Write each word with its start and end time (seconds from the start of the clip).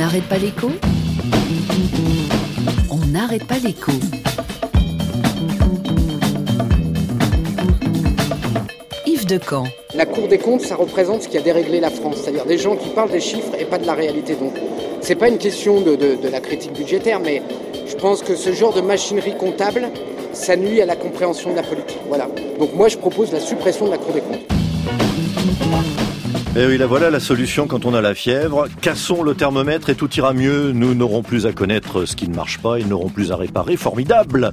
n'arrête 0.00 0.24
pas 0.24 0.38
l'écho 0.38 0.70
On 2.90 3.06
n'arrête 3.12 3.46
pas 3.46 3.58
l'écho. 3.62 3.92
Yves 9.06 9.26
Decamp. 9.26 9.64
La 9.94 10.06
Cour 10.06 10.26
des 10.26 10.38
comptes, 10.38 10.62
ça 10.62 10.74
représente 10.74 11.22
ce 11.22 11.28
qui 11.28 11.38
a 11.38 11.42
déréglé 11.42 11.80
la 11.80 11.90
France, 11.90 12.16
c'est-à-dire 12.22 12.46
des 12.46 12.58
gens 12.58 12.76
qui 12.76 12.88
parlent 12.88 13.10
des 13.10 13.20
chiffres 13.20 13.52
et 13.58 13.64
pas 13.64 13.78
de 13.78 13.86
la 13.86 13.92
réalité. 13.94 14.34
Donc, 14.34 14.54
c'est 15.00 15.16
pas 15.16 15.28
une 15.28 15.38
question 15.38 15.80
de, 15.80 15.96
de 15.96 16.28
la 16.28 16.40
critique 16.40 16.72
budgétaire, 16.72 17.20
mais 17.20 17.42
je 17.86 17.94
pense 17.94 18.22
que 18.22 18.36
ce 18.36 18.52
genre 18.52 18.72
de 18.72 18.80
machinerie 18.80 19.36
comptable, 19.36 19.90
ça 20.32 20.56
nuit 20.56 20.80
à 20.80 20.86
la 20.86 20.96
compréhension 20.96 21.50
de 21.50 21.56
la 21.56 21.62
politique. 21.62 22.00
Voilà. 22.08 22.28
Donc 22.58 22.74
moi, 22.74 22.88
je 22.88 22.96
propose 22.96 23.32
la 23.32 23.40
suppression 23.40 23.84
de 23.84 23.90
la 23.90 23.98
Cour 23.98 24.14
des 24.14 24.22
comptes. 24.22 24.46
Et 26.56 26.62
eh 26.62 26.66
oui, 26.66 26.78
la 26.78 26.86
voilà 26.88 27.10
la 27.10 27.20
solution 27.20 27.68
quand 27.68 27.84
on 27.84 27.94
a 27.94 28.00
la 28.00 28.12
fièvre. 28.12 28.66
Cassons 28.80 29.22
le 29.22 29.36
thermomètre 29.36 29.88
et 29.88 29.94
tout 29.94 30.12
ira 30.16 30.32
mieux. 30.32 30.72
Nous 30.72 30.96
n'aurons 30.96 31.22
plus 31.22 31.46
à 31.46 31.52
connaître 31.52 32.06
ce 32.06 32.16
qui 32.16 32.28
ne 32.28 32.34
marche 32.34 32.58
pas, 32.58 32.80
ils 32.80 32.88
n'auront 32.88 33.08
plus 33.08 33.30
à 33.30 33.36
réparer. 33.36 33.76
Formidable 33.76 34.50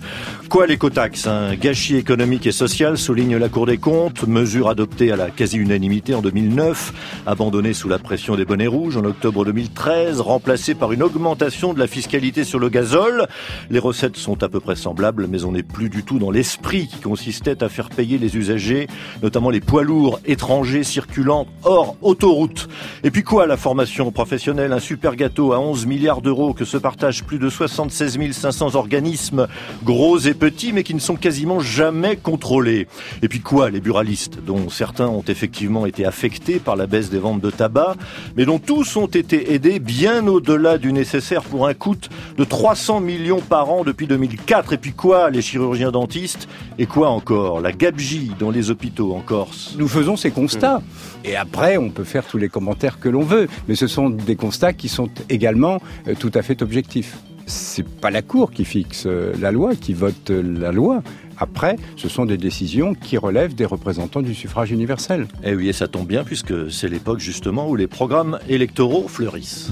Quoi 0.48 0.68
l'écotaxe 0.68 1.26
Un 1.26 1.56
gâchis 1.56 1.96
économique 1.96 2.46
et 2.46 2.52
social, 2.52 3.00
souligne 3.00 3.38
la 3.38 3.50
Cour 3.50 3.66
des 3.66 3.80
comptes. 3.80 4.28
Mesure 4.28 4.70
adoptée 4.70 5.12
à 5.12 5.16
la 5.16 5.32
quasi-unanimité 5.32 6.14
en 6.14 6.22
2009, 6.22 6.94
abandonnée 7.26 7.74
sous 7.74 7.90
la 7.90 7.98
pression 7.98 8.36
des 8.36 8.46
bonnets 8.46 8.68
rouges 8.68 8.98
en 8.98 9.04
octobre 9.04 9.44
2013, 9.44 10.22
remplacée 10.22 10.76
par 10.76 10.92
une 10.92 11.02
augmentation 11.02 11.74
de 11.74 11.80
la 11.80 11.88
fiscalité 11.88 12.44
sur 12.44 12.60
le 12.60 12.70
gazole. 12.70 13.26
Les 13.72 13.80
recettes 13.80 14.18
sont 14.18 14.44
à 14.44 14.50
peu 14.50 14.60
près 14.60 14.76
semblables, 14.76 15.26
mais 15.28 15.46
on 15.46 15.52
n'est 15.52 15.64
plus 15.64 15.90
du 15.90 16.04
tout 16.04 16.20
dans 16.20 16.30
l'esprit 16.30 16.88
qui 16.88 17.00
consistait 17.00 17.64
à 17.64 17.70
faire 17.70 17.90
payer 17.90 18.20
les 18.20 18.38
usagers, 18.38 18.86
notamment 19.24 19.50
les 19.50 19.62
poids 19.62 19.84
lourds 19.84 20.20
étrangers 20.28 20.84
circulant 20.84 21.48
hors 21.64 21.87
autoroute. 22.02 22.68
Et 23.04 23.12
puis 23.12 23.24
quoi, 23.24 23.48
la 23.48 23.58
formation 23.58 24.12
professionnelle? 24.12 24.74
Un 24.74 24.80
super 24.80 25.16
gâteau 25.16 25.54
à 25.54 25.60
11 25.60 25.86
milliards 25.86 26.22
d'euros 26.22 26.54
que 26.54 26.66
se 26.66 26.78
partagent 26.78 27.24
plus 27.24 27.40
de 27.40 27.50
76 27.50 28.18
500 28.32 28.76
organismes, 28.76 29.48
gros 29.84 30.18
et 30.18 30.34
petits, 30.34 30.74
mais 30.74 30.84
qui 30.84 30.94
ne 30.94 31.00
sont 31.00 31.16
quasiment 31.16 31.60
jamais 31.60 32.16
contrôlés. 32.16 32.88
Et 33.22 33.28
puis 33.28 33.40
quoi, 33.40 33.70
les 33.70 33.82
buralistes, 33.82 34.40
dont 34.46 34.70
certains 34.70 35.08
ont 35.08 35.24
effectivement 35.28 35.86
été 35.86 36.06
affectés 36.06 36.60
par 36.60 36.76
la 36.76 36.88
baisse 36.88 37.10
des 37.10 37.20
ventes 37.20 37.42
de 37.42 37.52
tabac, 37.52 37.96
mais 38.36 38.46
dont 38.46 38.60
tous 38.60 38.96
ont 38.96 39.08
été 39.08 39.54
aidés 39.54 39.80
bien 39.80 40.28
au-delà 40.28 40.78
du 40.78 40.94
nécessaire 40.94 41.44
pour 41.44 41.68
un 41.68 41.74
coût 41.74 41.96
de 42.38 42.44
300 42.44 43.00
millions 43.00 43.42
par 43.42 43.70
an 43.70 43.84
depuis 43.84 44.08
2004. 44.08 44.74
Et 44.74 44.78
puis 44.78 44.94
quoi, 44.94 45.30
les 45.30 45.42
chirurgiens 45.42 45.92
dentistes? 45.92 46.48
Et 46.78 46.86
quoi 46.86 47.10
encore? 47.10 47.62
La 47.62 47.72
gabegie 47.72 48.32
dans 48.40 48.52
les 48.52 48.70
hôpitaux 48.70 49.14
en 49.14 49.22
Corse. 49.22 49.76
Nous 49.78 49.88
faisons 49.88 50.16
ces 50.16 50.32
constats. 50.32 50.82
Et 51.24 51.36
après, 51.36 51.77
on 51.78 51.90
peut 51.90 52.04
faire 52.04 52.26
tous 52.26 52.38
les 52.38 52.50
commentaires 52.50 53.00
que 53.00 53.10
l'on 53.10 53.24
veut, 53.24 53.48
mais 53.68 53.76
ce 53.76 53.88
sont 53.88 54.10
des 54.10 54.36
constats 54.36 54.74
qui 54.74 54.90
sont 54.90 55.10
également 55.30 55.82
euh, 56.08 56.16
tout 56.18 56.32
à 56.34 56.42
fait 56.42 56.62
objectifs. 56.62 57.18
C'est 57.46 57.88
pas 57.88 58.12
la 58.12 58.22
Cour 58.22 58.52
qui 58.52 58.66
fixe 58.66 59.06
euh, 59.06 59.34
la 59.40 59.52
loi, 59.52 59.76
qui 59.76 59.94
vote 59.94 60.32
euh, 60.32 60.42
la 60.42 60.72
loi. 60.72 61.02
Après, 61.38 61.78
ce 61.96 62.10
sont 62.10 62.26
des 62.26 62.38
décisions 62.38 62.94
qui 62.94 63.18
relèvent 63.18 63.56
des 63.56 63.66
représentants 63.66 64.22
du 64.22 64.34
suffrage 64.34 64.72
universel. 64.72 65.28
Et 65.44 65.52
eh 65.52 65.56
oui, 65.56 65.70
et 65.70 65.74
ça 65.74 65.88
tombe 65.88 66.08
bien 66.08 66.24
puisque 66.24 66.72
c'est 66.72 66.90
l'époque 66.90 67.20
justement 67.20 67.70
où 67.70 67.76
les 67.76 67.88
programmes 67.88 68.40
électoraux 68.50 69.08
fleurissent. 69.08 69.70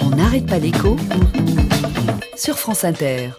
On 0.00 0.16
n'arrête 0.16 0.46
pas 0.46 0.58
l'écho 0.58 0.96
sur 2.36 2.58
France 2.58 2.84
Inter. 2.84 3.30